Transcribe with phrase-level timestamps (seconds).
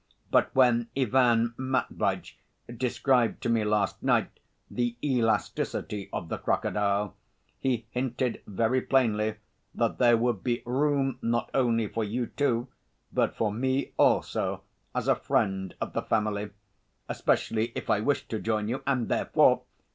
[0.31, 2.35] But when Ivan Matveitch
[2.75, 4.31] described to me last night
[4.67, 7.15] the elasticity of the crocodile,
[7.59, 9.35] he hinted very plainly
[9.75, 12.67] that there would be room not only for you two,
[13.13, 14.63] but for me also
[14.95, 16.49] as a friend of the family,
[17.07, 19.61] especially if I wished to join you, and therefore...."